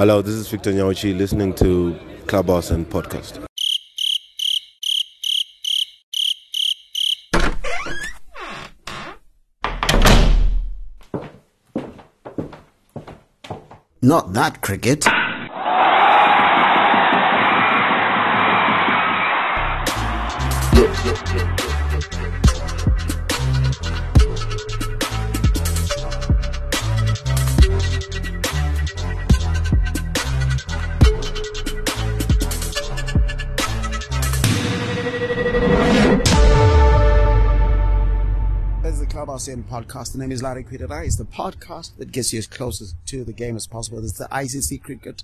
Hello, 0.00 0.22
this 0.22 0.32
is 0.34 0.48
Victor 0.48 0.72
Nyauchi 0.72 1.14
listening 1.14 1.52
to 1.56 1.94
Clubhouse 2.26 2.70
and 2.70 2.88
Podcast. 2.88 3.44
Not 14.00 14.32
that 14.32 14.62
cricket. 14.62 15.04
This 39.40 39.48
is 39.48 39.56
the 39.56 39.62
Clubhouse 39.62 39.86
In 39.86 39.88
podcast. 39.88 40.12
The 40.12 40.18
name 40.18 40.32
is 40.32 40.42
Larry 40.42 40.64
Kwirirayi. 40.64 41.06
It's 41.06 41.16
the 41.16 41.24
podcast 41.24 41.96
that 41.96 42.12
gets 42.12 42.30
you 42.30 42.38
as 42.38 42.46
close 42.46 42.82
as 42.82 42.94
to 43.06 43.24
the 43.24 43.32
game 43.32 43.56
as 43.56 43.66
possible. 43.66 43.98
It's 44.00 44.18
the 44.18 44.26
ICC 44.26 44.82
Cricket 44.82 45.22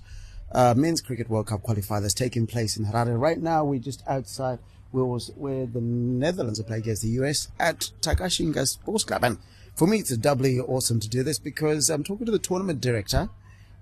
uh, 0.53 0.73
Men's 0.75 1.01
Cricket 1.01 1.29
World 1.29 1.45
Cup 1.45 1.61
qualifier 1.61 2.01
that's 2.01 2.15
taking 2.15 2.47
place 2.47 2.77
in 2.77 2.85
Harare. 2.85 3.19
Right 3.19 3.39
now, 3.39 3.63
we're 3.63 3.79
just 3.79 4.01
outside 4.07 4.57
where, 4.89 5.05
was, 5.05 5.31
where 5.35 5.67
the 5.67 5.81
Netherlands 5.81 6.59
are 6.59 6.63
playing 6.63 6.81
against 6.81 7.03
the 7.03 7.09
US 7.09 7.49
at 7.59 7.91
Takashinga 8.01 8.65
Sports 8.65 9.03
Club. 9.03 9.23
And 9.23 9.37
for 9.75 9.85
me, 9.85 9.99
it's 9.99 10.17
doubly 10.17 10.59
awesome 10.59 10.99
to 10.99 11.07
do 11.07 11.21
this 11.21 11.37
because 11.37 11.91
I'm 11.91 12.03
talking 12.03 12.25
to 12.25 12.31
the 12.31 12.39
tournament 12.39 12.81
director, 12.81 13.29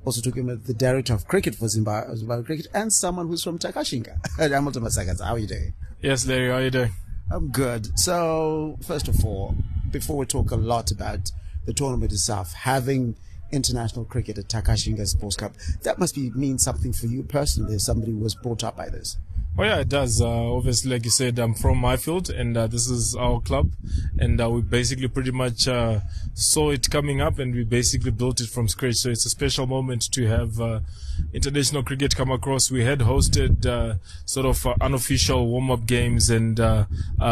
also 0.04 0.20
talking 0.20 0.48
with 0.48 0.66
the 0.66 0.74
director 0.74 1.14
of 1.14 1.30
cricket 1.30 1.56
for 1.56 1.70
Zimbabwe, 1.70 2.14
Zimbabwe 2.14 2.44
Cricket, 2.44 2.68
and 2.74 2.92
someone 2.92 3.28
who's 3.30 3.44
from 3.44 3.58
Takashinga. 3.58 4.18
Hamilton 4.38 4.84
Masakadza, 4.84 5.24
how 5.24 5.36
are 5.36 5.40
you 5.40 5.48
doing? 5.48 5.74
Yes, 6.02 6.28
Larry, 6.28 6.50
how 6.50 6.56
are 6.56 6.64
you 6.64 6.72
doing? 6.72 6.92
I'm 7.32 7.48
good. 7.52 7.98
So, 7.98 8.78
first 8.84 9.08
of 9.08 9.24
all, 9.24 9.56
before 9.92 10.18
we 10.18 10.26
talk 10.26 10.52
a 10.52 10.56
lot 10.56 10.92
about 10.92 11.32
the 11.66 11.74
tournament 11.74 12.12
itself, 12.12 12.54
having 12.54 13.16
international 13.52 14.06
cricket 14.06 14.38
at 14.38 14.48
Takashinga 14.48 15.08
Sports 15.08 15.36
Club, 15.36 15.54
that 15.84 16.00
must 16.00 16.16
be 16.16 16.32
mean 16.32 16.58
something 16.58 16.94
for 16.94 17.08
you 17.08 17.24
personally, 17.24 17.76
as 17.76 17.86
somebody 17.86 18.12
who 18.12 18.20
was 18.20 18.36
brought 18.36 18.64
up 18.64 18.76
by 18.76 18.90
this. 18.90 19.18
Oh 19.58 19.64
yeah, 19.64 19.80
it 19.80 19.88
does. 19.88 20.20
Uh, 20.20 20.28
obviously, 20.28 20.92
like 20.92 21.06
you 21.06 21.12
said, 21.12 21.40
I'm 21.40 21.54
from 21.54 21.82
Highfield, 21.82 22.30
and 22.30 22.58
uh, 22.58 22.68
this 22.68 22.90
is 22.90 23.16
our 23.16 23.40
club, 23.40 23.72
and 24.20 24.42
uh, 24.42 24.50
we 24.50 24.62
basically 24.62 25.08
pretty 25.08 25.32
much 25.32 25.66
uh, 25.66 26.02
saw 26.34 26.72
it 26.72 26.90
coming 26.92 27.22
up, 27.22 27.40
and 27.40 27.56
we 27.56 27.64
basically 27.64 28.12
built 28.12 28.42
it 28.42 28.50
from 28.50 28.68
scratch. 28.68 28.96
So 28.96 29.12
it's 29.12 29.26
a 29.26 29.30
special 29.30 29.66
moment 29.66 30.12
to 30.12 30.28
have 30.28 30.60
uh, 30.60 30.82
international 31.34 31.84
cricket 31.84 32.18
come 32.18 32.32
across. 32.32 32.70
We 32.70 32.84
had 32.84 33.00
hosted 33.00 33.66
uh, 33.66 33.96
sort 34.26 34.46
of 34.46 34.68
unofficial 34.82 35.48
warm-up 35.48 35.86
games 35.86 36.30
and 36.30 36.58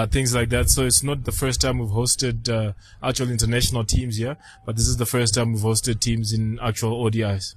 things 0.09 0.33
like 0.33 0.47
that. 0.47 0.69
So 0.69 0.85
it's 0.85 1.03
not 1.03 1.25
the 1.25 1.33
first 1.33 1.59
time 1.59 1.79
we've 1.79 1.89
hosted 1.89 2.73
actual 3.01 3.31
international 3.31 3.83
teams 3.83 4.15
here, 4.15 4.37
but 4.65 4.77
this 4.77 4.87
is 4.87 4.95
the 4.95 5.05
first 5.05 5.33
time 5.35 5.51
we've 5.51 5.61
hosted 5.61 5.99
teams 5.99 6.31
in 6.31 6.57
actual 6.61 7.03
ODIs. 7.03 7.55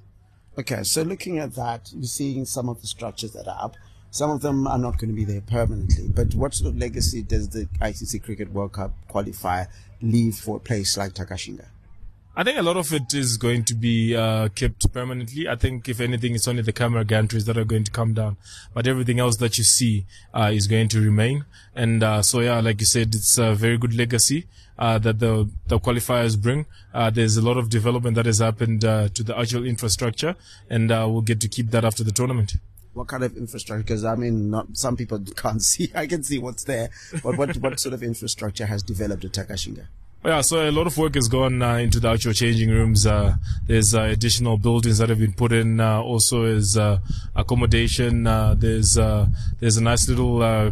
Okay, 0.59 0.83
so 0.83 1.03
looking 1.03 1.37
at 1.37 1.53
that, 1.53 1.89
you're 1.93 2.03
seeing 2.03 2.43
some 2.43 2.67
of 2.67 2.81
the 2.81 2.87
structures 2.87 3.31
that 3.31 3.47
are 3.47 3.65
up. 3.65 3.77
Some 4.11 4.31
of 4.31 4.41
them 4.41 4.67
are 4.67 4.77
not 4.77 4.97
going 4.97 5.09
to 5.09 5.15
be 5.15 5.25
there 5.25 5.41
permanently. 5.41 6.07
But 6.07 6.33
what 6.33 6.53
sort 6.53 6.69
of 6.69 6.77
legacy 6.77 7.21
does 7.21 7.49
the 7.49 7.65
ICC 7.81 8.23
Cricket 8.23 8.51
World 8.51 8.73
Cup 8.73 8.93
qualifier 9.09 9.67
leave 10.01 10.35
for 10.35 10.57
a 10.57 10.59
place 10.59 10.97
like 10.97 11.13
Takashinga? 11.13 11.65
I 12.39 12.43
think 12.43 12.59
a 12.59 12.61
lot 12.61 12.77
of 12.77 12.93
it 12.93 13.15
is 13.15 13.35
going 13.35 13.63
to 13.63 13.73
be 13.73 14.15
uh, 14.15 14.49
kept 14.49 14.93
permanently. 14.93 15.49
I 15.49 15.55
think, 15.55 15.89
if 15.89 15.99
anything, 15.99 16.35
it's 16.35 16.47
only 16.47 16.61
the 16.61 16.71
camera 16.71 17.03
gantries 17.03 17.45
that 17.45 17.57
are 17.57 17.65
going 17.65 17.83
to 17.83 17.89
come 17.89 18.13
down, 18.13 18.37
but 18.75 18.85
everything 18.85 19.19
else 19.19 19.37
that 19.37 19.57
you 19.57 19.63
see 19.63 20.05
uh, 20.35 20.51
is 20.53 20.67
going 20.67 20.87
to 20.89 21.01
remain. 21.01 21.45
And 21.73 22.03
uh, 22.03 22.21
so, 22.21 22.41
yeah, 22.41 22.59
like 22.59 22.79
you 22.79 22.85
said, 22.85 23.15
it's 23.15 23.39
a 23.39 23.55
very 23.55 23.79
good 23.79 23.95
legacy 23.95 24.45
uh, 24.77 24.99
that 24.99 25.17
the 25.17 25.49
the 25.65 25.79
qualifiers 25.79 26.39
bring. 26.39 26.67
Uh, 26.93 27.09
there's 27.09 27.37
a 27.37 27.41
lot 27.41 27.57
of 27.57 27.71
development 27.71 28.15
that 28.15 28.27
has 28.27 28.37
happened 28.37 28.85
uh, 28.85 29.09
to 29.15 29.23
the 29.23 29.35
actual 29.35 29.65
infrastructure, 29.65 30.35
and 30.69 30.91
we'll 30.91 31.21
get 31.21 31.41
to 31.41 31.47
keep 31.47 31.71
that 31.71 31.83
after 31.83 32.03
the 32.03 32.11
tournament. 32.11 32.53
What 32.97 33.07
kind 33.07 33.23
of 33.23 33.37
infrastructure? 33.37 33.83
Because 33.83 34.03
I 34.03 34.15
mean, 34.15 34.49
not 34.49 34.75
some 34.75 34.97
people 34.97 35.19
can't 35.35 35.61
see. 35.61 35.91
I 35.93 36.07
can 36.07 36.23
see 36.23 36.39
what's 36.39 36.63
there, 36.63 36.89
but 37.23 37.37
what 37.37 37.55
what 37.57 37.79
sort 37.79 37.93
of 37.93 38.01
infrastructure 38.01 38.65
has 38.65 38.81
developed 38.81 39.23
at 39.23 39.33
Takashinga? 39.33 39.85
Yeah, 40.25 40.41
so 40.41 40.67
a 40.67 40.71
lot 40.71 40.87
of 40.87 40.97
work 40.97 41.13
has 41.13 41.27
gone 41.27 41.61
uh, 41.61 41.75
into 41.75 41.99
the 41.99 42.09
actual 42.09 42.33
changing 42.33 42.71
rooms. 42.71 43.05
Uh, 43.05 43.35
there's 43.67 43.93
uh, 43.93 44.01
additional 44.01 44.57
buildings 44.57 44.97
that 44.97 45.09
have 45.09 45.19
been 45.19 45.33
put 45.33 45.51
in. 45.51 45.79
Uh, 45.79 46.01
also, 46.01 46.43
is 46.43 46.75
uh, 46.75 46.97
accommodation. 47.35 48.25
Uh, 48.25 48.55
there's 48.57 48.97
uh, 48.97 49.27
there's 49.59 49.77
a 49.77 49.83
nice 49.83 50.09
little 50.09 50.41
uh, 50.41 50.71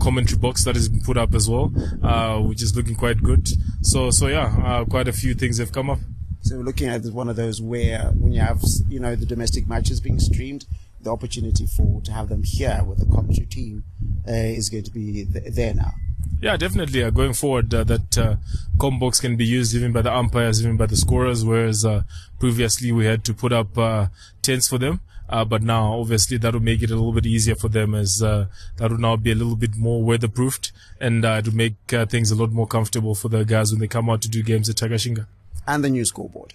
commentary 0.00 0.38
box 0.38 0.64
that 0.64 0.76
has 0.76 0.88
been 0.88 1.00
put 1.00 1.18
up 1.18 1.34
as 1.34 1.50
well, 1.50 1.72
uh, 2.04 2.38
which 2.40 2.62
is 2.62 2.76
looking 2.76 2.94
quite 2.94 3.20
good. 3.20 3.48
So 3.82 4.12
so 4.12 4.28
yeah, 4.28 4.56
uh, 4.64 4.84
quite 4.84 5.08
a 5.08 5.12
few 5.12 5.34
things 5.34 5.58
have 5.58 5.72
come 5.72 5.90
up. 5.90 5.98
So 6.42 6.58
we're 6.58 6.62
looking 6.62 6.88
at 6.88 7.04
one 7.06 7.28
of 7.28 7.36
those 7.36 7.60
where 7.60 8.10
when 8.12 8.32
you 8.32 8.40
have 8.40 8.62
you 8.88 9.00
know 9.00 9.16
the 9.16 9.26
domestic 9.26 9.68
matches 9.68 10.00
being 10.00 10.20
streamed, 10.20 10.66
the 11.04 11.10
opportunity 11.10 11.66
for 11.66 12.00
to 12.02 12.12
have 12.12 12.28
them 12.28 12.42
here 12.42 12.82
with 12.86 12.98
the 12.98 13.06
commentary 13.06 13.46
team 13.46 13.84
uh, 14.28 14.32
is 14.32 14.68
going 14.68 14.84
to 14.84 14.90
be 14.90 15.24
th- 15.24 15.54
there 15.54 15.74
now. 15.74 15.92
Yeah, 16.40 16.56
definitely. 16.56 17.02
Uh, 17.02 17.10
going 17.10 17.32
forward, 17.32 17.72
uh, 17.72 17.84
that 17.84 18.18
uh, 18.18 18.36
com 18.78 18.98
box 18.98 19.20
can 19.20 19.36
be 19.36 19.46
used 19.46 19.74
even 19.74 19.92
by 19.92 20.02
the 20.02 20.12
umpires, 20.12 20.60
even 20.60 20.76
by 20.76 20.86
the 20.86 20.96
scorers, 20.96 21.44
whereas 21.44 21.84
uh, 21.84 22.02
previously 22.38 22.92
we 22.92 23.06
had 23.06 23.24
to 23.24 23.34
put 23.34 23.52
up 23.52 23.78
uh, 23.78 24.08
tents 24.42 24.68
for 24.68 24.78
them. 24.78 25.00
Uh, 25.28 25.44
but 25.44 25.62
now, 25.62 25.98
obviously, 25.98 26.36
that 26.36 26.52
will 26.52 26.60
make 26.60 26.82
it 26.82 26.90
a 26.90 26.94
little 26.94 27.12
bit 27.12 27.24
easier 27.24 27.54
for 27.54 27.68
them 27.68 27.94
as 27.94 28.22
uh, 28.22 28.46
that 28.76 28.90
will 28.90 28.98
now 28.98 29.16
be 29.16 29.32
a 29.32 29.34
little 29.34 29.56
bit 29.56 29.74
more 29.74 30.04
weatherproofed 30.04 30.70
and 31.00 31.24
uh, 31.24 31.40
to 31.40 31.50
make 31.50 31.76
uh, 31.94 32.04
things 32.04 32.30
a 32.30 32.34
lot 32.34 32.52
more 32.52 32.66
comfortable 32.66 33.14
for 33.14 33.28
the 33.28 33.44
guys 33.44 33.72
when 33.72 33.80
they 33.80 33.88
come 33.88 34.10
out 34.10 34.20
to 34.20 34.28
do 34.28 34.42
games 34.42 34.68
at 34.68 34.76
Takashinga. 34.76 35.26
And 35.66 35.82
the 35.82 35.88
new 35.88 36.04
scoreboard. 36.04 36.52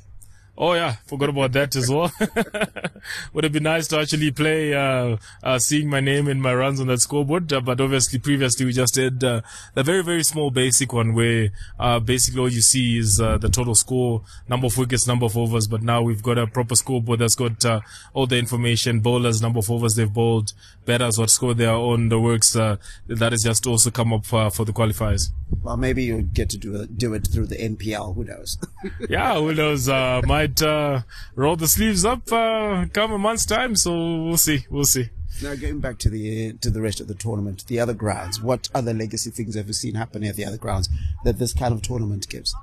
Oh 0.61 0.73
yeah, 0.73 0.97
forgot 1.05 1.29
about 1.29 1.53
that 1.53 1.73
as 1.77 1.89
well. 1.89 2.11
Would 3.33 3.45
have 3.45 3.53
been 3.53 3.63
nice 3.63 3.87
to 3.87 3.99
actually 3.99 4.31
play, 4.31 4.73
uh, 4.73 5.15
uh, 5.41 5.57
seeing 5.57 5.89
my 5.89 6.01
name 6.01 6.27
and 6.27 6.41
my 6.41 6.53
runs 6.53 6.81
on 6.81 6.87
that 6.87 6.99
scoreboard. 6.99 7.53
Uh, 7.53 7.61
but 7.61 7.79
obviously, 7.79 8.19
previously 8.19 8.65
we 8.65 8.73
just 8.73 8.93
did 8.93 9.23
uh, 9.23 9.39
the 9.73 9.83
very 9.83 10.03
very 10.03 10.21
small 10.21 10.51
basic 10.51 10.91
one 10.91 11.13
where 11.13 11.51
uh, 11.79 12.01
basically 12.01 12.41
all 12.41 12.51
you 12.51 12.59
see 12.59 12.97
is 12.97 13.21
uh, 13.21 13.37
the 13.37 13.47
total 13.47 13.73
score, 13.73 14.21
number 14.49 14.67
of 14.67 14.77
wickets, 14.77 15.07
number 15.07 15.27
of 15.27 15.37
overs. 15.37 15.65
But 15.65 15.81
now 15.81 16.01
we've 16.01 16.21
got 16.21 16.37
a 16.37 16.45
proper 16.45 16.75
scoreboard 16.75 17.19
that's 17.19 17.35
got 17.35 17.63
uh, 17.63 17.79
all 18.13 18.27
the 18.27 18.37
information: 18.37 18.99
bowlers, 18.99 19.41
number 19.41 19.59
of 19.59 19.71
overs 19.71 19.95
they've 19.95 20.13
bowled, 20.13 20.51
batters, 20.85 21.17
what 21.17 21.29
score 21.29 21.53
they 21.53 21.67
are 21.67 21.79
on, 21.79 22.09
the 22.09 22.19
works. 22.19 22.51
That 22.51 23.31
has 23.31 23.43
just 23.43 23.65
also 23.65 23.91
come 23.91 24.11
up 24.11 24.25
for 24.25 24.65
the 24.65 24.73
qualifiers. 24.73 25.31
Well, 25.61 25.77
maybe 25.77 26.03
you 26.03 26.21
get 26.21 26.49
to 26.51 26.57
do 26.57 26.81
it, 26.81 26.97
do 26.97 27.13
it 27.13 27.27
through 27.27 27.47
the 27.47 27.57
NPL. 27.57 28.15
Who 28.15 28.23
knows? 28.23 28.57
yeah, 29.09 29.35
who 29.35 29.53
knows? 29.53 29.89
Uh, 29.89 30.21
might 30.25 30.61
uh, 30.61 31.01
roll 31.35 31.55
the 31.55 31.67
sleeves 31.67 32.05
up 32.05 32.31
uh, 32.31 32.85
come 32.93 33.11
a 33.11 33.17
month's 33.17 33.45
time. 33.45 33.75
So 33.75 34.23
we'll 34.23 34.37
see. 34.37 34.65
We'll 34.69 34.85
see. 34.85 35.09
now, 35.41 35.55
going 35.55 35.79
back 35.79 35.97
to 35.99 36.09
the 36.09 36.53
to 36.53 36.69
the 36.69 36.81
rest 36.81 36.99
of 37.01 37.07
the 37.07 37.13
tournament, 37.15 37.65
the 37.67 37.79
other 37.79 37.93
grounds. 37.93 38.41
What 38.41 38.69
other 38.73 38.93
legacy 38.93 39.31
things 39.31 39.55
have 39.55 39.67
you 39.67 39.73
seen 39.73 39.95
happen 39.95 40.23
at 40.23 40.35
the 40.35 40.45
other 40.45 40.57
grounds 40.57 40.89
that 41.23 41.39
this 41.39 41.53
kind 41.53 41.73
of 41.73 41.81
tournament 41.81 42.29
gives? 42.29 42.55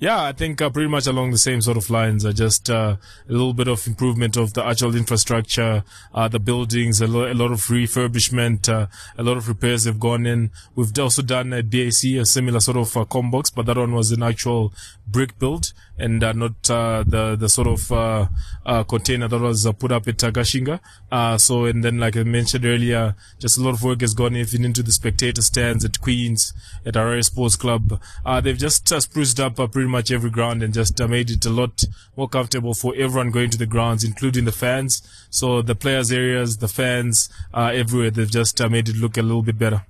Yeah, 0.00 0.22
I 0.22 0.32
think 0.32 0.62
uh, 0.62 0.70
pretty 0.70 0.88
much 0.88 1.06
along 1.06 1.30
the 1.30 1.36
same 1.36 1.60
sort 1.60 1.76
of 1.76 1.90
lines. 1.90 2.24
Uh, 2.24 2.32
just 2.32 2.70
uh, 2.70 2.96
a 3.28 3.30
little 3.30 3.52
bit 3.52 3.68
of 3.68 3.86
improvement 3.86 4.38
of 4.38 4.54
the 4.54 4.64
actual 4.64 4.96
infrastructure, 4.96 5.84
uh, 6.14 6.26
the 6.26 6.40
buildings, 6.40 7.02
a, 7.02 7.06
lo- 7.06 7.30
a 7.30 7.34
lot 7.34 7.52
of 7.52 7.60
refurbishment, 7.64 8.66
uh, 8.70 8.86
a 9.18 9.22
lot 9.22 9.36
of 9.36 9.46
repairs 9.46 9.84
have 9.84 10.00
gone 10.00 10.24
in. 10.24 10.52
We've 10.74 10.98
also 10.98 11.20
done 11.20 11.52
at 11.52 11.68
BAC 11.68 12.04
a 12.18 12.24
similar 12.24 12.60
sort 12.60 12.78
of 12.78 12.96
uh, 12.96 13.04
com 13.04 13.30
box, 13.30 13.50
but 13.50 13.66
that 13.66 13.76
one 13.76 13.92
was 13.92 14.10
an 14.10 14.22
actual 14.22 14.72
brick 15.06 15.38
build 15.38 15.74
and 16.00 16.24
uh, 16.24 16.32
not 16.32 16.70
uh, 16.70 17.04
the 17.06 17.36
the 17.36 17.48
sort 17.48 17.68
of 17.68 17.92
uh, 17.92 18.26
uh, 18.66 18.82
container 18.84 19.28
that 19.28 19.38
was 19.40 19.66
uh, 19.66 19.72
put 19.72 19.92
up 19.92 20.08
at 20.08 20.16
Takashinga. 20.16 20.80
Uh, 21.12 21.38
so 21.38 21.66
and 21.66 21.84
then, 21.84 21.98
like 21.98 22.16
I 22.16 22.22
mentioned 22.22 22.64
earlier, 22.64 23.14
just 23.38 23.58
a 23.58 23.62
lot 23.62 23.74
of 23.74 23.82
work 23.82 24.00
has 24.00 24.14
gone 24.14 24.36
even 24.36 24.64
into 24.64 24.82
the 24.82 24.92
spectator 24.92 25.42
stands 25.42 25.84
at 25.84 26.00
Queens, 26.00 26.52
at 26.86 26.94
Harare 26.94 27.24
Sports 27.24 27.56
Club. 27.56 28.00
Uh, 28.24 28.40
they've 28.40 28.58
just 28.58 28.90
uh, 28.92 29.00
spruced 29.00 29.38
up 29.38 29.60
uh, 29.60 29.66
pretty 29.66 29.88
much 29.88 30.10
every 30.10 30.30
ground 30.30 30.62
and 30.62 30.74
just 30.74 31.00
uh, 31.00 31.08
made 31.08 31.30
it 31.30 31.44
a 31.44 31.50
lot 31.50 31.84
more 32.16 32.28
comfortable 32.28 32.74
for 32.74 32.94
everyone 32.96 33.30
going 33.30 33.50
to 33.50 33.58
the 33.58 33.66
grounds, 33.66 34.04
including 34.04 34.44
the 34.44 34.52
fans. 34.52 35.02
So 35.30 35.62
the 35.62 35.74
players' 35.74 36.10
areas, 36.10 36.58
the 36.58 36.68
fans, 36.68 37.28
uh, 37.52 37.70
everywhere, 37.74 38.10
they've 38.10 38.30
just 38.30 38.60
uh, 38.60 38.68
made 38.68 38.88
it 38.88 38.96
look 38.96 39.16
a 39.16 39.22
little 39.22 39.42
bit 39.42 39.58
better. 39.58 39.84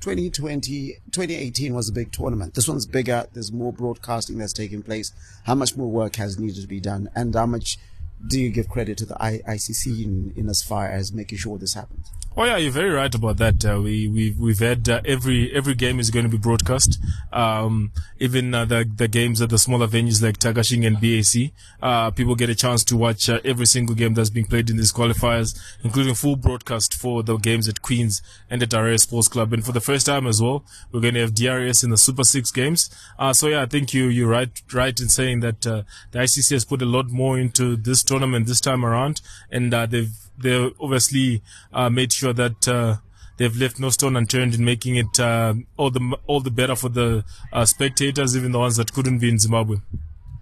2020, 0.00 0.94
2018 1.10 1.74
was 1.74 1.88
a 1.88 1.92
big 1.92 2.12
tournament. 2.12 2.54
This 2.54 2.68
one's 2.68 2.86
bigger. 2.86 3.26
There's 3.32 3.52
more 3.52 3.72
broadcasting 3.72 4.38
that's 4.38 4.52
taking 4.52 4.82
place. 4.82 5.12
How 5.44 5.54
much 5.54 5.76
more 5.76 5.90
work 5.90 6.16
has 6.16 6.38
needed 6.38 6.60
to 6.62 6.68
be 6.68 6.80
done? 6.80 7.08
And 7.14 7.34
how 7.34 7.46
much 7.46 7.78
do 8.26 8.40
you 8.40 8.50
give 8.50 8.68
credit 8.68 8.98
to 8.98 9.06
the 9.06 9.14
ICC 9.14 10.04
in, 10.04 10.32
in 10.36 10.48
as 10.48 10.62
far 10.62 10.88
as 10.88 11.12
making 11.12 11.38
sure 11.38 11.58
this 11.58 11.74
happens? 11.74 12.10
Oh 12.38 12.44
yeah, 12.44 12.58
you're 12.58 12.70
very 12.70 12.90
right 12.90 13.14
about 13.14 13.38
that. 13.38 13.64
Uh, 13.64 13.80
we 13.80 14.08
we've 14.08 14.38
we've 14.38 14.58
had 14.58 14.86
uh, 14.90 15.00
every 15.06 15.50
every 15.54 15.74
game 15.74 15.98
is 15.98 16.10
going 16.10 16.26
to 16.26 16.30
be 16.30 16.36
broadcast. 16.36 17.00
Um, 17.32 17.92
even 18.18 18.52
uh, 18.52 18.66
the 18.66 18.86
the 18.94 19.08
games 19.08 19.40
at 19.40 19.48
the 19.48 19.58
smaller 19.58 19.86
venues 19.86 20.22
like 20.22 20.36
Takashinga 20.36 20.86
and 20.86 21.00
BAC, 21.00 21.52
uh, 21.80 22.10
people 22.10 22.34
get 22.34 22.50
a 22.50 22.54
chance 22.54 22.84
to 22.84 22.96
watch 22.96 23.30
uh, 23.30 23.40
every 23.42 23.64
single 23.64 23.94
game 23.94 24.12
that's 24.12 24.28
being 24.28 24.44
played 24.44 24.68
in 24.68 24.76
these 24.76 24.92
qualifiers, 24.92 25.58
including 25.82 26.12
full 26.12 26.36
broadcast 26.36 26.92
for 26.92 27.22
the 27.22 27.38
games 27.38 27.68
at 27.68 27.80
Queens 27.80 28.20
and 28.50 28.62
at 28.62 28.78
RS 28.78 29.04
Sports 29.04 29.28
Club. 29.28 29.54
And 29.54 29.64
for 29.64 29.72
the 29.72 29.80
first 29.80 30.04
time 30.04 30.26
as 30.26 30.42
well, 30.42 30.62
we're 30.92 31.00
going 31.00 31.14
to 31.14 31.20
have 31.20 31.34
DRS 31.34 31.82
in 31.82 31.88
the 31.88 31.96
Super 31.96 32.24
Six 32.24 32.50
games. 32.50 32.90
Uh, 33.18 33.32
so 33.32 33.46
yeah, 33.46 33.62
I 33.62 33.66
think 33.66 33.94
you 33.94 34.08
you're 34.08 34.28
right 34.28 34.50
right 34.74 35.00
in 35.00 35.08
saying 35.08 35.40
that 35.40 35.62
the 35.62 35.86
ICC 36.12 36.50
has 36.50 36.66
put 36.66 36.82
a 36.82 36.86
lot 36.86 37.08
more 37.08 37.38
into 37.38 37.76
this 37.76 38.02
tournament 38.06 38.46
this 38.46 38.60
time 38.60 38.84
around, 38.84 39.20
and 39.50 39.72
they've 39.72 40.10
they 40.38 40.70
obviously 40.80 41.42
uh, 41.72 41.90
made 41.90 42.12
sure 42.12 42.32
that 42.32 42.68
uh, 42.68 42.96
they've 43.36 43.56
left 43.56 43.80
no 43.80 43.90
stone 43.90 44.16
unturned 44.16 44.54
in 44.54 44.64
making 44.64 44.96
it 44.96 45.18
uh, 45.20 45.54
all 45.76 45.90
the 45.90 46.16
all 46.26 46.40
the 46.40 46.50
better 46.50 46.76
for 46.76 46.88
the 46.88 47.24
uh, 47.52 47.64
spectators, 47.64 48.36
even 48.36 48.52
the 48.52 48.58
ones 48.58 48.76
that 48.76 48.92
couldn't 48.92 49.18
be 49.18 49.28
in 49.28 49.38
Zimbabwe. 49.38 49.76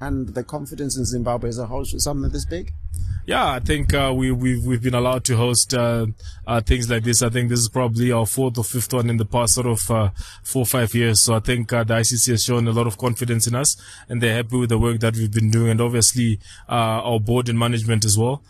And 0.04 0.34
the 0.34 0.44
confidence 0.44 0.98
in 0.98 1.06
Zimbabwe 1.06 1.48
as 1.48 1.58
a 1.58 1.66
whole 1.66 1.86
for 1.86 1.98
something 1.98 2.30
this 2.30 2.44
big. 2.44 2.72
Yeah, 3.26 3.52
I 3.52 3.58
think 3.58 3.94
uh, 3.94 4.12
we, 4.14 4.32
we've 4.32 4.66
we've 4.66 4.82
been 4.82 4.94
allowed 4.94 5.24
to 5.24 5.36
host 5.38 5.72
uh, 5.72 6.08
uh, 6.46 6.60
things 6.60 6.90
like 6.90 7.04
this. 7.04 7.22
I 7.22 7.30
think 7.30 7.48
this 7.48 7.60
is 7.60 7.70
probably 7.70 8.12
our 8.12 8.26
fourth 8.26 8.58
or 8.58 8.64
fifth 8.64 8.92
one 8.92 9.08
in 9.08 9.16
the 9.16 9.24
past 9.24 9.54
sort 9.54 9.66
of 9.66 9.90
uh, 9.90 10.10
four 10.42 10.64
or 10.64 10.66
five 10.66 10.94
years. 10.94 11.22
So 11.22 11.34
I 11.34 11.40
think 11.40 11.72
uh, 11.72 11.84
the 11.84 11.94
ICC 11.94 12.32
has 12.32 12.44
shown 12.44 12.68
a 12.68 12.72
lot 12.72 12.86
of 12.86 12.98
confidence 12.98 13.46
in 13.46 13.54
us, 13.54 13.80
and 14.10 14.20
they're 14.20 14.34
happy 14.34 14.58
with 14.58 14.68
the 14.68 14.78
work 14.78 15.00
that 15.00 15.16
we've 15.16 15.32
been 15.32 15.50
doing, 15.50 15.70
and 15.70 15.80
obviously 15.80 16.38
uh, 16.68 17.00
our 17.00 17.18
board 17.18 17.48
and 17.48 17.58
management 17.58 18.04
as 18.04 18.18
well 18.18 18.42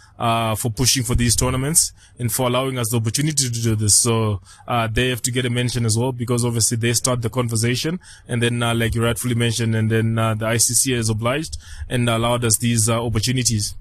for 0.56 0.70
pushing 0.70 1.04
for 1.04 1.14
these 1.14 1.36
tournaments 1.36 1.92
and 2.18 2.32
for 2.32 2.48
allowing 2.48 2.76
us 2.76 2.88
the 2.90 2.96
opportunity 2.96 3.48
to 3.48 3.62
do 3.62 3.76
this. 3.76 3.94
So 3.94 4.40
they 4.90 5.08
have 5.10 5.22
to 5.22 5.30
get 5.30 5.44
a 5.44 5.50
mention 5.50 5.86
as 5.86 5.96
well 5.96 6.10
because 6.10 6.44
obviously 6.44 6.78
they 6.78 6.94
start 6.94 7.22
the 7.22 7.30
conversation, 7.30 8.00
and 8.26 8.42
then 8.42 8.58
like 8.58 8.96
you 8.96 9.04
rightfully 9.04 9.36
mentioned, 9.36 9.76
and 9.76 9.88
then 9.88 10.16
the 10.16 10.46
ICC 10.46 10.96
is 10.96 11.08
obliged 11.08 11.43
and 11.88 12.08
allowed 12.08 12.44
us 12.44 12.58
these 12.58 12.88
opportunities. 12.88 13.74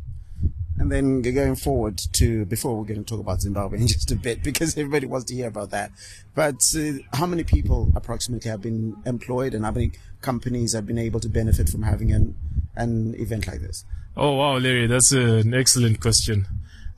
And 0.77 0.91
then 0.91 1.21
going 1.21 1.55
forward 1.55 1.97
to, 2.13 2.45
before 2.45 2.75
we're 2.75 2.85
going 2.85 3.03
to 3.03 3.09
talk 3.09 3.19
about 3.19 3.41
Zimbabwe 3.41 3.77
in 3.81 3.87
just 3.87 4.11
a 4.11 4.15
bit, 4.15 4.43
because 4.43 4.77
everybody 4.77 5.05
wants 5.05 5.25
to 5.27 5.35
hear 5.35 5.47
about 5.47 5.69
that. 5.71 5.91
But 6.35 6.63
uh, 6.77 6.93
how 7.15 7.25
many 7.25 7.43
people 7.43 7.91
approximately 7.95 8.49
have 8.49 8.61
been 8.61 8.97
employed 9.05 9.53
and 9.53 9.63
how 9.65 9.71
many 9.71 9.91
companies 10.21 10.73
have 10.73 10.85
been 10.85 10.97
able 10.97 11.19
to 11.19 11.29
benefit 11.29 11.69
from 11.69 11.83
having 11.83 12.11
an, 12.11 12.35
an 12.75 13.15
event 13.19 13.47
like 13.47 13.61
this? 13.61 13.85
Oh, 14.15 14.33
wow, 14.33 14.57
Larry, 14.57 14.87
that's 14.87 15.11
an 15.11 15.53
excellent 15.53 15.99
question. 15.99 16.47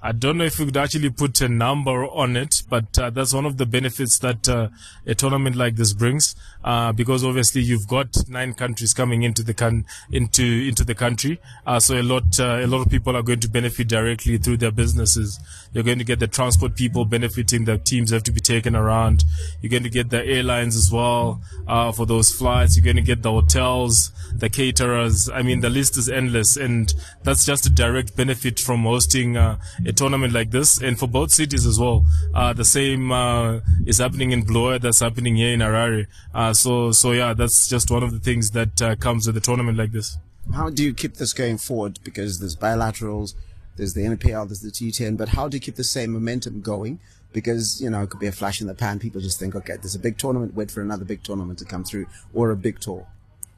I 0.05 0.11
don't 0.11 0.37
know 0.37 0.43
if 0.43 0.59
we 0.59 0.65
could 0.65 0.77
actually 0.77 1.09
put 1.09 1.41
a 1.41 1.49
number 1.49 2.05
on 2.05 2.37
it, 2.37 2.61
but 2.69 2.99
uh, 2.99 3.09
that's 3.09 3.33
one 3.33 3.43
of 3.43 3.57
the 3.57 3.65
benefits 3.65 4.19
that 4.19 4.47
uh, 4.47 4.67
a 5.07 5.15
tournament 5.15 5.55
like 5.55 5.77
this 5.77 5.93
brings, 5.93 6.35
uh, 6.63 6.91
because 6.91 7.25
obviously 7.25 7.63
you've 7.63 7.87
got 7.87 8.15
nine 8.29 8.53
countries 8.53 8.93
coming 8.93 9.23
into 9.23 9.41
the 9.41 9.83
into 10.11 10.43
into 10.43 10.85
the 10.85 10.93
country, 10.93 11.41
uh, 11.65 11.79
so 11.79 11.99
a 11.99 12.03
lot 12.03 12.39
uh, 12.39 12.59
a 12.61 12.67
lot 12.67 12.81
of 12.81 12.89
people 12.89 13.17
are 13.17 13.23
going 13.23 13.39
to 13.39 13.49
benefit 13.49 13.87
directly 13.87 14.37
through 14.37 14.57
their 14.57 14.69
businesses. 14.69 15.39
You're 15.73 15.83
going 15.83 15.97
to 15.97 16.05
get 16.05 16.19
the 16.19 16.27
transport 16.27 16.75
people 16.75 17.05
benefiting. 17.05 17.65
The 17.65 17.79
teams 17.79 18.11
have 18.11 18.21
to 18.25 18.31
be 18.31 18.39
taken 18.39 18.75
around. 18.75 19.23
You're 19.59 19.71
going 19.71 19.83
to 19.83 19.89
get 19.89 20.11
the 20.11 20.23
airlines 20.23 20.75
as 20.75 20.91
well 20.91 21.41
uh, 21.67 21.91
for 21.91 22.05
those 22.05 22.31
flights. 22.31 22.77
You're 22.77 22.85
going 22.85 22.95
to 22.97 23.01
get 23.01 23.23
the 23.23 23.31
hotels, 23.31 24.11
the 24.35 24.51
caterers. 24.51 25.31
I 25.31 25.41
mean, 25.41 25.61
the 25.61 25.71
list 25.71 25.97
is 25.97 26.09
endless, 26.09 26.57
and 26.57 26.93
that's 27.23 27.43
just 27.43 27.65
a 27.65 27.71
direct 27.71 28.15
benefit 28.15 28.59
from 28.59 28.83
hosting 28.83 29.35
a 29.35 29.59
tournament 29.95 30.33
like 30.33 30.51
this. 30.51 30.81
And 30.81 30.97
for 30.97 31.07
both 31.07 31.31
cities 31.31 31.65
as 31.65 31.80
well, 31.80 32.06
uh, 32.33 32.53
the 32.53 32.65
same 32.65 33.12
uh, 33.12 33.59
is 33.86 33.97
happening 33.97 34.31
in 34.31 34.44
Bulawayo, 34.44 34.80
that's 34.80 35.00
happening 35.00 35.36
here 35.36 35.53
in 35.53 35.59
Harare. 35.59 36.07
Uh, 36.33 36.53
so, 36.53 36.92
so 36.92 37.12
yeah, 37.12 37.33
that's 37.33 37.68
just 37.68 37.89
one 37.92 38.03
of 38.03 38.12
the 38.12 38.19
things 38.19 38.51
that 38.51 38.81
uh, 38.81 38.95
comes 38.95 39.27
with 39.27 39.38
a 39.38 39.42
tournament 39.42 39.77
like 39.77 39.92
this. 39.92 40.18
How 40.53 40.69
do 40.69 40.83
you 40.83 40.94
keep 40.94 41.15
this 41.15 41.33
going 41.33 41.57
forward? 41.57 42.00
Because 42.03 42.39
there's 42.39 42.56
bilaterals, 42.56 43.33
there's 43.77 43.94
the 43.94 44.01
NPL, 44.01 44.47
there's 44.47 44.62
the 44.62 44.69
T10, 44.69 45.18
but 45.18 45.30
how 45.30 45.47
do 45.47 45.57
you 45.57 45.62
keep 45.62 45.75
the 45.75 45.83
same 45.83 46.12
momentum 46.12 46.62
going? 46.62 47.00
Because, 47.33 47.81
you 47.81 47.89
know, 47.89 48.03
it 48.03 48.09
could 48.09 48.19
be 48.19 48.27
a 48.27 48.31
flash 48.31 48.62
in 48.62 48.68
the 48.68 48.75
pan. 48.75 49.00
People 49.00 49.19
just 49.19 49.39
think, 49.39 49.56
okay, 49.56 49.75
there's 49.75 49.95
a 49.95 50.00
big 50.00 50.18
tournament, 50.18 50.53
wait 50.53 50.71
for 50.71 50.81
another 50.81 51.03
big 51.03 51.24
tournament 51.24 51.59
to 51.59 51.65
come 51.65 51.83
through 51.83 52.06
or 52.33 52.51
a 52.51 52.56
big 52.56 52.80
tour. 52.80 53.07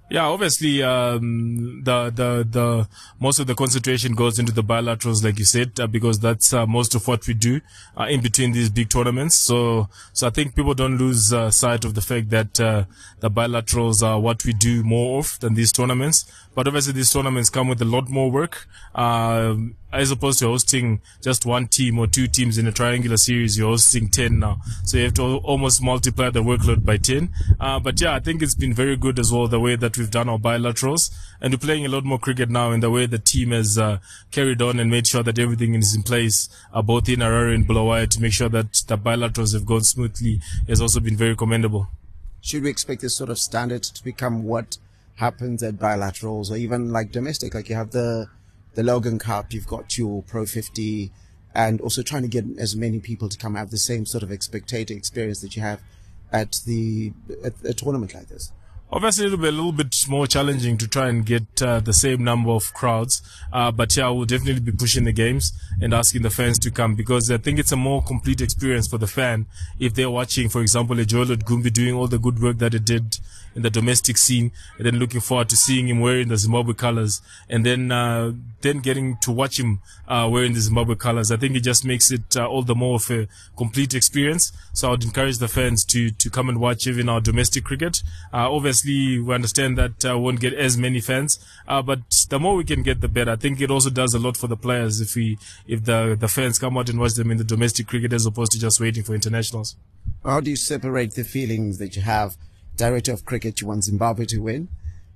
Yeah, 0.10 0.28
obviously, 0.28 0.82
um, 0.84 1.84
the, 1.84 2.10
the, 2.10 2.48
the, 2.50 2.88
most 3.20 3.40
of 3.40 3.48
the 3.48 3.56
concentration 3.56 4.16
goes 4.16 4.40
into 4.40 4.54
the 4.54 4.64
bilaterals, 4.64 5.22
like 5.22 5.38
you 5.38 5.44
said, 5.44 5.78
uh, 5.82 5.88
because 5.88 6.20
that's, 6.20 6.54
uh, 6.54 6.66
most 6.66 6.96
of 6.96 7.10
what 7.10 7.28
we 7.28 7.34
do, 7.34 7.60
uh, 7.98 8.06
in 8.06 8.22
between 8.22 8.54
these 8.54 8.70
big 8.70 8.90
tournaments. 8.90 9.36
So, 9.36 9.90
so 10.14 10.28
I 10.28 10.30
think 10.30 10.56
people 10.56 10.74
don't 10.74 10.98
lose, 10.98 11.34
uh, 11.34 11.52
sight 11.52 11.84
of 11.84 11.94
the 11.94 12.02
fact 12.02 12.30
that, 12.30 12.58
uh, 12.58 12.86
the 13.20 13.30
bilaterals 13.30 14.02
are 14.02 14.18
what 14.18 14.46
we 14.46 14.54
do 14.54 14.82
more 14.82 15.20
of 15.20 15.38
than 15.42 15.56
these 15.56 15.74
tournaments. 15.74 16.24
But 16.56 16.68
obviously 16.68 16.94
these 16.94 17.12
tournaments 17.12 17.50
come 17.50 17.68
with 17.68 17.82
a 17.82 17.86
lot 17.86 18.08
more 18.08 18.32
work. 18.32 18.66
Um, 18.96 19.76
as 19.92 20.12
opposed 20.12 20.40
to 20.40 20.48
hosting 20.48 21.02
just 21.22 21.46
one 21.46 21.68
team 21.68 21.98
or 21.98 22.08
two 22.08 22.28
teams 22.28 22.58
in 22.58 22.68
a 22.68 22.72
triangular 22.72 23.18
series, 23.18 23.58
you're 23.58 23.70
hosting 23.70 24.10
10 24.10 24.40
now. 24.40 24.58
So 24.84 24.98
you 24.98 25.06
have 25.06 25.14
to 25.16 25.38
almost 25.38 25.82
multiply 25.82 26.30
the 26.30 26.44
workload 26.44 26.86
by 26.86 26.98
10. 26.98 27.30
Uh, 27.60 27.80
but 27.80 28.00
yeah, 28.02 28.14
I 28.14 28.20
think 28.20 28.42
it's 28.42 28.56
been 28.56 28.74
very 28.74 28.98
good 28.98 29.18
as 29.18 29.32
well, 29.32 29.48
the 29.48 29.60
way 29.60 29.76
that 29.76 29.98
we've 29.98 30.12
done 30.12 30.28
our 30.28 30.38
bilaterals. 30.38 31.12
And 31.40 31.54
we're 31.54 31.60
playing 31.60 31.86
a 31.86 31.90
lot 31.90 32.04
more 32.04 32.20
cricket 32.20 32.50
now 32.50 32.72
in 32.72 32.82
the 32.82 32.92
way 32.92 33.06
the 33.06 33.20
team 33.20 33.52
has 33.52 33.78
uh, 33.78 34.00
carried 34.32 34.62
on 34.62 34.80
and 34.80 34.92
made 34.92 35.08
sure 35.08 35.24
that 35.24 35.40
everything 35.40 35.74
is 35.76 35.96
in 35.96 36.04
place, 36.04 36.50
uh, 36.74 36.82
both 36.82 37.08
in 37.08 37.20
Harare 37.20 37.56
and 37.56 37.66
Bulawayo 37.66 38.10
to 38.10 38.22
make 38.22 38.34
sure 38.34 38.50
that 38.50 38.74
the 38.88 38.98
bilaterals 38.98 39.54
have 39.54 39.66
gone 39.66 39.84
smoothly 39.84 40.42
has 40.68 40.82
also 40.82 41.00
been 41.00 41.16
very 41.16 41.36
commendable. 41.36 41.88
Should 42.42 42.64
we 42.64 42.70
expect 42.70 43.02
this 43.02 43.16
sort 43.16 43.30
of 43.30 43.40
standard 43.40 43.84
to 43.84 44.04
become 44.04 44.44
what 44.44 44.78
happens 45.16 45.64
at 45.64 45.76
bilaterals 45.76 46.52
or 46.52 46.58
even 46.58 46.92
like 46.92 47.12
domestic? 47.12 47.54
Like 47.54 47.70
you 47.70 47.76
have 47.76 47.92
the 47.92 48.30
the 48.78 48.84
Logan 48.84 49.18
Cup, 49.18 49.54
you've 49.54 49.66
got 49.66 49.98
your 49.98 50.22
Pro 50.22 50.46
50, 50.46 51.12
and 51.56 51.82
also 51.82 52.04
trying 52.04 52.22
to 52.22 52.28
get 52.28 52.46
as 52.60 52.76
many 52.76 53.00
people 53.00 53.28
to 53.28 53.36
come 53.36 53.56
have 53.56 53.72
the 53.72 53.78
same 53.78 54.06
sort 54.06 54.22
of 54.22 54.32
spectator 54.44 54.94
experience 54.94 55.42
that 55.42 55.56
you 55.56 55.64
have 55.64 55.82
at 56.32 56.62
the 56.68 57.12
at 57.44 57.54
a 57.66 57.74
tournament 57.74 58.14
like 58.14 58.28
this. 58.28 58.52
Obviously, 58.90 59.26
it'll 59.26 59.38
be 59.38 59.50
a 59.50 59.52
little 59.52 59.74
bit 59.74 59.94
more 60.08 60.26
challenging 60.28 60.78
to 60.78 60.88
try 60.88 61.10
and 61.10 61.26
get 61.26 61.62
uh, 61.62 61.82
the 61.82 61.92
same 61.92 62.24
number 62.24 62.52
of 62.52 62.74
crowds. 62.74 63.22
Uh, 63.52 63.70
but 63.70 63.96
yeah, 63.98 64.10
we'll 64.10 64.26
definitely 64.26 64.62
be 64.62 64.72
pushing 64.72 65.04
the 65.04 65.12
games 65.12 65.52
and 65.82 65.94
asking 65.94 66.22
the 66.22 66.30
fans 66.30 66.58
to 66.60 66.72
come 66.72 66.96
because 66.96 67.30
I 67.30 67.38
think 67.38 67.60
it's 67.60 67.74
a 67.74 67.76
more 67.76 68.02
complete 68.02 68.40
experience 68.40 68.88
for 68.88 68.98
the 68.98 69.08
fan 69.08 69.46
if 69.78 69.94
they're 69.94 70.10
watching, 70.10 70.48
for 70.48 70.62
example, 70.62 70.98
a 71.00 71.06
Joylord 71.06 71.46
Gumbie 71.46 71.74
doing 71.74 71.96
all 71.96 72.08
the 72.08 72.18
good 72.18 72.42
work 72.42 72.60
that 72.60 72.72
he 72.72 72.80
did 72.80 73.20
in 73.58 73.64
the 73.64 73.70
domestic 73.70 74.18
scene 74.18 74.52
and 74.78 74.86
then 74.86 74.98
looking 74.98 75.20
forward 75.20 75.50
to 75.50 75.58
seeing 75.58 75.90
him 75.90 76.00
wearing 76.00 76.28
the 76.28 76.38
Zimbabwe 76.38 76.74
colors 76.74 77.22
and 77.50 77.66
then, 77.66 77.92
uh, 77.92 78.32
then 78.62 78.80
getting 78.80 79.18
to 79.18 79.32
watch 79.32 79.60
him, 79.60 79.80
uh, 80.08 80.30
wearing 80.32 80.54
the 80.54 80.62
Zimbabwe 80.62 80.96
colors. 80.96 81.32
I 81.32 81.38
think 81.38 81.56
it 81.56 81.62
just 81.62 81.84
makes 81.84 82.12
it 82.12 82.38
uh, 82.38 82.48
all 82.48 82.62
the 82.62 82.76
more 82.76 82.96
of 82.96 83.10
a 83.10 83.28
complete 83.58 83.96
experience. 83.96 84.52
So 84.74 84.94
I'd 84.94 85.04
encourage 85.04 85.40
the 85.40 85.48
fans 85.48 85.84
to, 85.86 86.12
to 86.12 86.30
come 86.30 86.50
and 86.50 86.60
watch 86.60 86.86
even 86.86 87.10
our 87.10 87.20
domestic 87.20 87.64
cricket. 87.64 88.04
Uh, 88.32 88.48
obviously 88.78 89.20
we 89.20 89.34
understand 89.34 89.78
that 89.78 90.06
uh, 90.06 90.18
won't 90.18 90.40
get 90.40 90.54
as 90.54 90.78
many 90.78 91.00
fans, 91.00 91.40
uh, 91.68 91.82
but 91.82 92.00
the 92.30 92.40
more 92.40 92.56
we 92.56 92.64
can 92.64 92.84
get, 92.84 93.02
the 93.02 93.08
better. 93.08 93.32
I 93.32 93.36
think 93.36 93.60
it 93.62 93.72
also 93.72 93.90
does 93.90 94.14
a 94.14 94.20
lot 94.20 94.38
for 94.38 94.48
the 94.48 94.58
players 94.58 95.02
if 95.02 95.16
we, 95.16 95.38
if 95.68 95.86
the, 95.86 96.16
the 96.20 96.28
fans 96.28 96.60
come 96.60 96.78
out 96.78 96.90
and 96.90 97.00
watch 97.00 97.14
them 97.14 97.32
in 97.32 97.38
the 97.38 97.44
domestic 97.44 97.88
cricket 97.88 98.14
as 98.14 98.26
opposed 98.26 98.52
to 98.52 98.60
just 98.60 98.80
waiting 98.80 99.04
for 99.04 99.16
internationals. 99.16 99.76
How 100.24 100.42
do 100.42 100.50
you 100.50 100.56
separate 100.56 101.16
the 101.16 101.24
feelings 101.24 101.78
that 101.80 101.96
you 101.96 102.02
have 102.04 102.38
director 102.76 103.12
of 103.12 103.26
cricket, 103.26 103.62
you 103.62 103.68
want 103.68 103.86
Zimbabwe 103.86 104.26
to 104.26 104.40
win, 104.40 104.68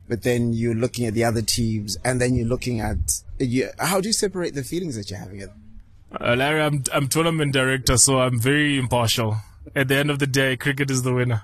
but 0.09 0.23
then 0.23 0.53
you're 0.53 0.73
looking 0.75 1.05
at 1.05 1.13
the 1.13 1.23
other 1.23 1.43
teams, 1.43 1.97
and 2.03 2.19
then 2.19 2.33
you're 2.35 2.47
looking 2.47 2.79
at 2.79 3.21
you, 3.37 3.69
how 3.77 4.01
do 4.01 4.09
you 4.09 4.13
separate 4.13 4.55
the 4.55 4.63
feelings 4.63 4.95
that 4.95 5.11
you're 5.11 5.19
having? 5.19 5.43
Uh, 5.43 6.35
Larry, 6.35 6.61
I'm 6.61 6.83
I'm 6.91 7.07
tournament 7.07 7.53
director, 7.53 7.97
so 7.97 8.19
I'm 8.19 8.39
very 8.39 8.77
impartial. 8.77 9.37
At 9.75 9.87
the 9.87 9.95
end 9.95 10.09
of 10.09 10.17
the 10.17 10.27
day, 10.27 10.57
cricket 10.57 10.89
is 10.89 11.03
the 11.03 11.13
winner. 11.13 11.43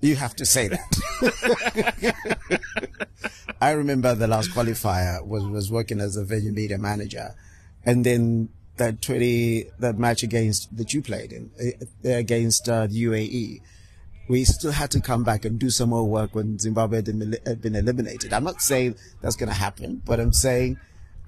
You 0.00 0.16
have 0.16 0.36
to 0.36 0.46
say 0.46 0.68
that. 0.68 2.20
I 3.60 3.72
remember 3.72 4.14
the 4.14 4.28
last 4.28 4.50
qualifier 4.50 5.26
was 5.26 5.44
was 5.44 5.70
working 5.72 6.00
as 6.00 6.16
a 6.16 6.24
venue 6.24 6.52
media 6.52 6.78
manager, 6.78 7.34
and 7.84 8.06
then 8.06 8.50
that 8.76 9.02
twenty 9.02 9.64
that 9.80 9.98
match 9.98 10.22
against 10.22 10.76
that 10.76 10.94
you 10.94 11.02
played 11.02 11.32
in 11.32 11.50
uh, 12.04 12.10
against 12.10 12.68
uh, 12.68 12.86
the 12.86 13.04
UAE 13.04 13.60
we 14.28 14.44
still 14.44 14.72
had 14.72 14.90
to 14.90 15.00
come 15.00 15.24
back 15.24 15.44
and 15.44 15.58
do 15.58 15.70
some 15.70 15.88
more 15.88 16.04
work 16.04 16.34
when 16.34 16.58
Zimbabwe 16.58 16.96
had 16.96 17.62
been 17.62 17.74
eliminated. 17.74 18.32
I'm 18.32 18.44
not 18.44 18.60
saying 18.60 18.96
that's 19.22 19.36
going 19.36 19.48
to 19.48 19.54
happen, 19.54 20.02
but 20.04 20.20
I'm 20.20 20.34
saying, 20.34 20.78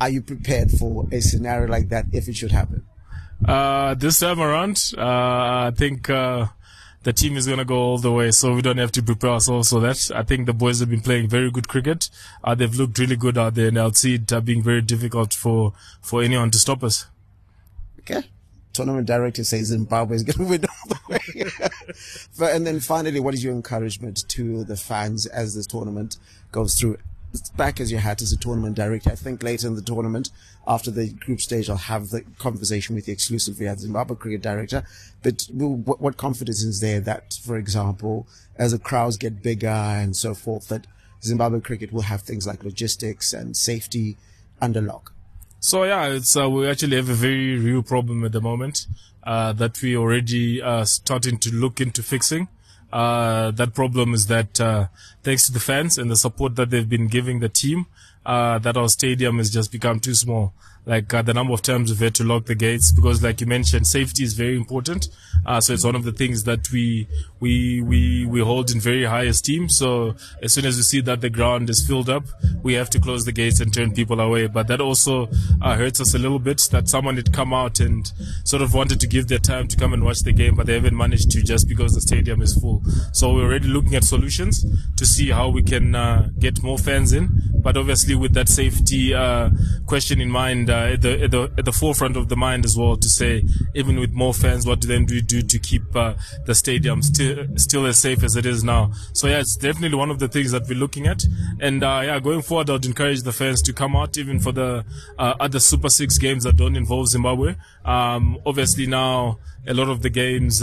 are 0.00 0.10
you 0.10 0.20
prepared 0.20 0.70
for 0.70 1.08
a 1.10 1.20
scenario 1.20 1.66
like 1.66 1.88
that 1.88 2.06
if 2.12 2.28
it 2.28 2.36
should 2.36 2.52
happen? 2.52 2.84
Uh, 3.44 3.94
this 3.94 4.20
time 4.20 4.38
around, 4.38 4.92
uh, 4.98 5.02
I 5.02 5.72
think, 5.74 6.10
uh, 6.10 6.48
the 7.02 7.12
team 7.12 7.36
is 7.36 7.46
going 7.46 7.58
to 7.58 7.64
go 7.64 7.76
all 7.76 7.98
the 7.98 8.12
way, 8.12 8.30
so 8.30 8.54
we 8.54 8.62
don't 8.62 8.78
have 8.78 8.92
to 8.92 9.02
prepare 9.02 9.30
ourselves 9.30 9.70
for 9.70 9.80
that. 9.80 10.10
I 10.14 10.22
think 10.22 10.46
the 10.46 10.52
boys 10.52 10.80
have 10.80 10.90
been 10.90 11.00
playing 11.00 11.28
very 11.28 11.50
good 11.50 11.68
cricket. 11.68 12.10
Uh, 12.44 12.54
they've 12.54 12.74
looked 12.74 12.98
really 12.98 13.16
good 13.16 13.38
out 13.38 13.54
there, 13.54 13.68
and 13.68 13.78
I'll 13.78 13.92
see 13.92 14.16
it 14.16 14.32
uh, 14.32 14.40
being 14.40 14.62
very 14.62 14.82
difficult 14.82 15.32
for, 15.32 15.72
for 16.02 16.22
anyone 16.22 16.50
to 16.50 16.58
stop 16.58 16.84
us. 16.84 17.06
Okay. 18.00 18.22
tournament 18.72 19.06
director 19.06 19.44
says 19.44 19.68
Zimbabwe 19.68 20.16
is 20.16 20.24
going 20.24 20.38
to 20.46 20.50
win 20.50 20.64
all 20.64 20.88
the 20.88 21.00
way. 21.08 21.68
but, 22.38 22.54
and 22.54 22.66
then 22.66 22.80
finally, 22.80 23.20
what 23.20 23.34
is 23.34 23.42
your 23.42 23.54
encouragement 23.54 24.28
to 24.28 24.64
the 24.64 24.76
fans 24.76 25.26
as 25.26 25.54
this 25.54 25.66
tournament 25.66 26.18
goes 26.52 26.78
through? 26.78 26.98
Back 27.56 27.80
as 27.80 27.92
your 27.92 28.00
hat 28.00 28.22
as 28.22 28.32
a 28.32 28.36
tournament 28.36 28.74
director, 28.74 29.10
I 29.10 29.14
think 29.14 29.42
later 29.42 29.68
in 29.68 29.76
the 29.76 29.82
tournament, 29.82 30.30
after 30.66 30.90
the 30.90 31.10
group 31.10 31.40
stage, 31.40 31.70
I'll 31.70 31.76
have 31.76 32.10
the 32.10 32.22
conversation 32.38 32.94
with 32.94 33.06
you 33.06 33.12
exclusively 33.12 33.68
as 33.68 33.80
Zimbabwe 33.80 34.16
cricket 34.16 34.42
director. 34.42 34.82
But 35.22 35.46
what, 35.52 36.16
confidence 36.16 36.62
is 36.62 36.80
there 36.80 37.00
that, 37.00 37.38
for 37.42 37.56
example, 37.56 38.26
as 38.56 38.72
the 38.72 38.78
crowds 38.78 39.16
get 39.16 39.42
bigger 39.42 39.68
and 39.68 40.16
so 40.16 40.34
forth, 40.34 40.68
that 40.68 40.86
Zimbabwe 41.22 41.60
cricket 41.60 41.92
will 41.92 42.02
have 42.02 42.22
things 42.22 42.46
like 42.46 42.64
logistics 42.64 43.32
and 43.32 43.56
safety 43.56 44.16
under 44.60 44.80
lock? 44.80 45.12
So 45.60 45.84
yeah, 45.84 46.06
it's 46.06 46.36
uh, 46.36 46.48
we 46.48 46.66
actually 46.66 46.96
have 46.96 47.10
a 47.10 47.14
very 47.14 47.58
real 47.58 47.82
problem 47.82 48.24
at 48.24 48.32
the 48.32 48.40
moment 48.40 48.86
uh, 49.22 49.52
that 49.52 49.80
we 49.82 49.96
already 49.96 50.62
uh, 50.62 50.84
starting 50.84 51.38
to 51.38 51.54
look 51.54 51.80
into 51.80 52.02
fixing. 52.02 52.48
Uh, 52.92 53.50
that 53.52 53.74
problem 53.74 54.14
is 54.14 54.26
that 54.26 54.60
uh, 54.60 54.86
thanks 55.22 55.46
to 55.46 55.52
the 55.52 55.60
fans 55.60 55.98
and 55.98 56.10
the 56.10 56.16
support 56.16 56.56
that 56.56 56.70
they've 56.70 56.88
been 56.88 57.08
giving 57.08 57.40
the 57.40 57.48
team, 57.48 57.86
uh, 58.26 58.58
that 58.58 58.76
our 58.76 58.88
stadium 58.88 59.38
has 59.38 59.50
just 59.50 59.70
become 59.72 60.00
too 60.00 60.14
small. 60.14 60.52
Like 60.86 61.12
uh, 61.12 61.22
the 61.22 61.34
number 61.34 61.52
of 61.52 61.62
times 61.62 61.90
we've 61.90 62.00
had 62.00 62.14
to 62.16 62.24
lock 62.24 62.46
the 62.46 62.54
gates 62.54 62.90
because, 62.90 63.22
like 63.22 63.40
you 63.40 63.46
mentioned, 63.46 63.86
safety 63.86 64.24
is 64.24 64.34
very 64.34 64.56
important. 64.56 65.08
Uh, 65.44 65.60
so 65.60 65.72
it's 65.72 65.84
one 65.84 65.94
of 65.94 66.04
the 66.04 66.12
things 66.12 66.44
that 66.44 66.70
we 66.70 67.06
we 67.38 67.80
we 67.80 68.26
we 68.26 68.40
hold 68.40 68.70
in 68.70 68.80
very 68.80 69.04
high 69.04 69.24
esteem. 69.24 69.68
So 69.68 70.16
as 70.42 70.52
soon 70.52 70.64
as 70.66 70.76
we 70.76 70.82
see 70.82 71.00
that 71.02 71.20
the 71.20 71.30
ground 71.30 71.70
is 71.70 71.86
filled 71.86 72.08
up, 72.08 72.24
we 72.62 72.74
have 72.74 72.90
to 72.90 73.00
close 73.00 73.24
the 73.24 73.32
gates 73.32 73.60
and 73.60 73.72
turn 73.72 73.92
people 73.92 74.20
away. 74.20 74.46
But 74.46 74.68
that 74.68 74.80
also 74.80 75.28
uh, 75.62 75.76
hurts 75.76 76.00
us 76.00 76.14
a 76.14 76.18
little 76.18 76.38
bit 76.38 76.68
that 76.72 76.88
someone 76.88 77.16
had 77.16 77.32
come 77.32 77.52
out 77.52 77.80
and 77.80 78.10
sort 78.44 78.62
of 78.62 78.74
wanted 78.74 79.00
to 79.00 79.06
give 79.06 79.28
their 79.28 79.38
time 79.38 79.68
to 79.68 79.76
come 79.76 79.92
and 79.92 80.02
watch 80.02 80.20
the 80.20 80.32
game, 80.32 80.56
but 80.56 80.66
they 80.66 80.74
haven't 80.74 80.96
managed 80.96 81.30
to 81.32 81.42
just 81.42 81.68
because 81.68 81.94
the 81.94 82.00
stadium 82.00 82.42
is 82.42 82.54
full. 82.54 82.82
So 83.12 83.34
we're 83.34 83.44
already 83.44 83.68
looking 83.68 83.94
at 83.94 84.04
solutions 84.04 84.64
to 84.96 85.06
see 85.06 85.30
how 85.30 85.50
we 85.50 85.62
can 85.62 85.94
uh, 85.94 86.30
get 86.38 86.62
more 86.62 86.78
fans 86.78 87.12
in. 87.12 87.28
But 87.62 87.76
obviously, 87.76 88.14
with 88.14 88.32
that 88.34 88.48
safety 88.48 89.14
uh, 89.14 89.50
question 89.86 90.20
in 90.20 90.30
mind, 90.30 90.69
uh, 90.70 90.92
at, 90.94 91.02
the, 91.02 91.22
at, 91.24 91.30
the, 91.30 91.52
at 91.58 91.64
the 91.64 91.72
forefront 91.72 92.16
of 92.16 92.28
the 92.28 92.36
mind 92.36 92.64
as 92.64 92.76
well, 92.76 92.96
to 92.96 93.08
say 93.08 93.44
even 93.74 93.98
with 93.98 94.12
more 94.12 94.32
fans, 94.32 94.66
what 94.66 94.80
then 94.82 95.04
do 95.04 95.14
we 95.14 95.20
do 95.20 95.42
to 95.42 95.58
keep 95.58 95.94
uh, 95.94 96.14
the 96.46 96.54
stadium 96.54 97.02
still 97.02 97.46
still 97.56 97.86
as 97.86 97.98
safe 97.98 98.22
as 98.22 98.36
it 98.36 98.46
is 98.46 98.64
now? 98.64 98.92
So 99.12 99.28
yeah, 99.28 99.40
it's 99.40 99.56
definitely 99.56 99.98
one 99.98 100.10
of 100.10 100.18
the 100.18 100.28
things 100.28 100.52
that 100.52 100.68
we're 100.68 100.78
looking 100.78 101.06
at. 101.06 101.24
And 101.60 101.82
uh, 101.82 102.02
yeah, 102.04 102.20
going 102.20 102.42
forward, 102.42 102.70
I'd 102.70 102.86
encourage 102.86 103.22
the 103.22 103.32
fans 103.32 103.60
to 103.62 103.72
come 103.72 103.96
out 103.96 104.16
even 104.16 104.40
for 104.40 104.52
the 104.52 104.84
uh, 105.18 105.34
other 105.40 105.60
Super 105.60 105.88
Six 105.88 106.18
games 106.18 106.44
that 106.44 106.56
don't 106.56 106.76
involve 106.76 107.08
Zimbabwe. 107.08 107.56
Um, 107.84 108.38
obviously 108.46 108.86
now 108.86 109.38
a 109.66 109.74
lot 109.74 109.88
of 109.88 110.02
the 110.02 110.10
games. 110.10 110.62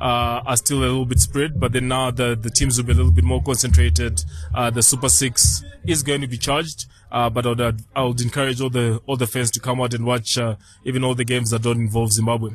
Uh, 0.00 0.24
uh, 0.24 0.42
are 0.46 0.56
still 0.56 0.78
a 0.78 0.80
little 0.80 1.06
bit 1.06 1.20
spread, 1.20 1.58
but 1.60 1.72
then 1.72 1.88
now 1.88 2.10
the, 2.10 2.34
the 2.34 2.50
teams 2.50 2.76
will 2.76 2.84
be 2.84 2.92
a 2.92 2.94
little 2.94 3.12
bit 3.12 3.24
more 3.24 3.42
concentrated. 3.42 4.24
Uh, 4.54 4.70
the 4.70 4.82
Super 4.82 5.08
Six 5.08 5.62
is 5.86 6.02
going 6.02 6.20
to 6.20 6.26
be 6.26 6.38
charged, 6.38 6.86
uh, 7.12 7.30
but 7.30 7.46
I 7.46 7.48
would, 7.50 7.82
I 7.94 8.02
would 8.02 8.20
encourage 8.20 8.60
all 8.60 8.70
the 8.70 9.00
all 9.06 9.16
the 9.16 9.26
fans 9.26 9.50
to 9.52 9.60
come 9.60 9.80
out 9.80 9.94
and 9.94 10.04
watch 10.04 10.38
uh, 10.38 10.56
even 10.84 11.04
all 11.04 11.14
the 11.14 11.24
games 11.24 11.50
that 11.50 11.62
don't 11.62 11.78
involve 11.78 12.12
Zimbabwe. 12.12 12.50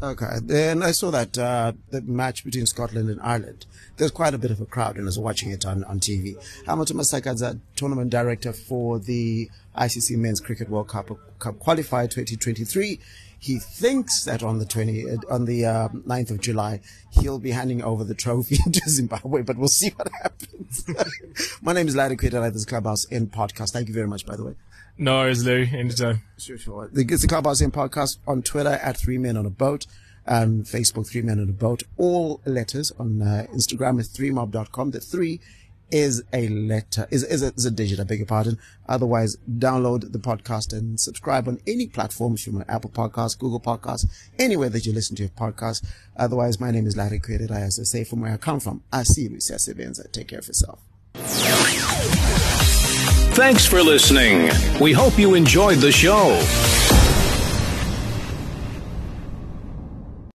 Okay, 0.00 0.38
then 0.42 0.82
I 0.84 0.92
saw 0.92 1.10
that 1.10 1.36
uh, 1.36 1.72
the 1.90 2.00
match 2.02 2.44
between 2.44 2.66
Scotland 2.66 3.10
and 3.10 3.20
Ireland. 3.20 3.66
There's 3.96 4.12
quite 4.12 4.32
a 4.32 4.38
bit 4.38 4.52
of 4.52 4.60
a 4.60 4.66
crowd, 4.66 4.94
and 4.94 5.04
I 5.04 5.06
was 5.06 5.18
watching 5.18 5.50
it 5.50 5.66
on, 5.66 5.82
on 5.84 5.98
TV. 5.98 6.36
Hamilton 6.66 6.98
Masakadza, 6.98 7.58
tournament 7.74 8.10
director 8.10 8.52
for 8.52 9.00
the 9.00 9.50
ICC 9.76 10.16
Men's 10.16 10.40
Cricket 10.40 10.68
World 10.68 10.88
Cup, 10.88 11.08
Cup 11.40 11.58
Qualifier 11.58 12.08
2023. 12.08 13.00
He 13.40 13.58
thinks 13.58 14.24
that 14.24 14.42
on 14.42 14.58
the 14.58 14.64
20, 14.64 15.04
on 15.30 15.44
the 15.44 15.64
uh, 15.64 15.88
9th 15.88 16.30
of 16.32 16.40
July, 16.40 16.80
he'll 17.10 17.38
be 17.38 17.52
handing 17.52 17.82
over 17.82 18.02
the 18.02 18.14
trophy 18.14 18.56
to 18.72 18.90
Zimbabwe, 18.90 19.42
but 19.42 19.56
we'll 19.56 19.68
see 19.68 19.90
what 19.90 20.08
happens. 20.22 20.84
My 21.62 21.72
name 21.72 21.86
is 21.86 21.94
Larry 21.94 22.16
Kwirirayi 22.16 22.48
at 22.48 22.52
this 22.52 22.64
Clubhouse 22.64 23.04
in 23.04 23.28
podcast. 23.28 23.72
Thank 23.72 23.88
you 23.88 23.94
very 23.94 24.08
much, 24.08 24.26
by 24.26 24.34
the 24.36 24.44
way. 24.44 24.54
No 24.96 25.18
worries, 25.18 25.44
Larry. 25.46 25.70
Anytime. 25.72 26.22
Sure, 26.36 26.58
sure. 26.58 26.88
The, 26.92 27.06
it's 27.08 27.22
the 27.22 27.28
Clubhouse 27.28 27.60
in 27.60 27.70
podcast 27.70 28.18
on 28.26 28.42
Twitter 28.42 28.70
at 28.82 28.96
Three 28.96 29.18
Men 29.18 29.36
on 29.36 29.46
a 29.46 29.50
Boat 29.50 29.86
and 30.26 30.64
Facebook 30.64 31.08
Three 31.08 31.22
Men 31.22 31.38
on 31.38 31.48
a 31.48 31.52
Boat. 31.52 31.84
All 31.96 32.40
letters 32.44 32.90
on 32.98 33.22
uh, 33.22 33.46
Instagram 33.54 34.00
is 34.00 34.08
threemob.com. 34.08 34.90
The 34.90 35.00
three 35.00 35.40
is 35.90 36.22
a 36.32 36.48
letter, 36.48 37.06
is, 37.10 37.24
is, 37.24 37.42
a, 37.42 37.52
is 37.54 37.64
a 37.64 37.70
digit, 37.70 38.00
I 38.00 38.04
beg 38.04 38.18
your 38.18 38.26
pardon. 38.26 38.58
Otherwise, 38.88 39.36
download 39.58 40.12
the 40.12 40.18
podcast 40.18 40.72
and 40.72 40.98
subscribe 41.00 41.48
on 41.48 41.60
any 41.66 41.86
platform, 41.86 42.36
from 42.36 42.64
Apple 42.68 42.90
Podcasts, 42.90 43.38
Google 43.38 43.60
Podcasts, 43.60 44.06
anywhere 44.38 44.68
that 44.68 44.86
you 44.86 44.92
listen 44.92 45.16
to 45.16 45.22
your 45.22 45.30
podcast. 45.30 45.84
Otherwise, 46.16 46.60
my 46.60 46.70
name 46.70 46.86
is 46.86 46.96
Larry 46.96 47.20
Kwirirayi. 47.20 47.50
I, 47.50 47.60
As 47.60 47.78
I 47.78 47.84
say, 47.84 48.04
from 48.04 48.20
where 48.20 48.32
I 48.32 48.36
come 48.36 48.60
from, 48.60 48.82
I 48.92 49.02
see 49.02 49.22
you, 49.22 49.30
Benza. 49.30 50.10
Take 50.12 50.28
care 50.28 50.38
of 50.38 50.46
yourself. 50.46 50.80
Thanks 53.34 53.66
for 53.66 53.82
listening. 53.82 54.50
We 54.80 54.92
hope 54.92 55.18
you 55.18 55.34
enjoyed 55.34 55.78
the 55.78 55.92
show. 55.92 56.38